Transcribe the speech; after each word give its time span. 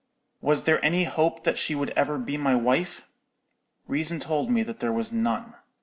"Was 0.41 0.63
there 0.63 0.83
any 0.83 1.03
hope 1.03 1.43
that 1.43 1.59
she 1.59 1.75
would 1.75 1.91
ever 1.91 2.17
be 2.17 2.35
my 2.35 2.55
wife? 2.55 3.03
Reason 3.85 4.19
told 4.19 4.49
me 4.49 4.63
that 4.63 4.79
there 4.79 4.91
was 4.91 5.11
none. 5.11 5.53